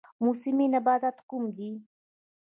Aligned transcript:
موسمي 0.23 0.65
نباتات 0.73 1.17
کوم 1.29 1.43
دي؟ 1.57 1.69